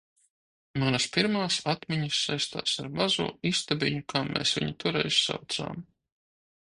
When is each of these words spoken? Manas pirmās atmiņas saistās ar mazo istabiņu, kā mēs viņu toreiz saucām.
Manas 0.83 1.03
pirmās 1.17 1.57
atmiņas 1.73 2.21
saistās 2.29 2.73
ar 2.83 2.89
mazo 3.01 3.27
istabiņu, 3.51 4.01
kā 4.15 4.23
mēs 4.31 4.55
viņu 4.57 4.73
toreiz 4.85 5.21
saucām. 5.27 5.85